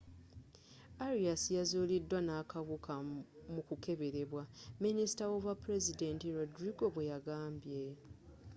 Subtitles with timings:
[1.07, 2.93] arias yazulidwa nakawuka
[3.53, 4.41] mu kukeberebwa
[4.83, 7.83] minisita w'obwapulezidenti rodrigo bweyagambye